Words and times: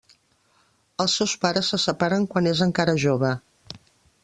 Els 1.05 1.17
seus 1.19 1.35
pares 1.43 1.69
se 1.73 1.79
separen 1.85 2.27
quan 2.33 2.51
és 2.55 2.65
encara 2.69 2.99
jove. 3.07 3.33